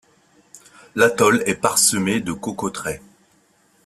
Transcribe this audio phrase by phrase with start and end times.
[0.95, 3.03] L'atoll est parsemé de cocoteraies.